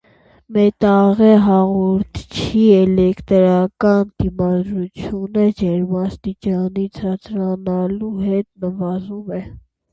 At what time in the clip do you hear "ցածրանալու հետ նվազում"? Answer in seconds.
6.99-9.35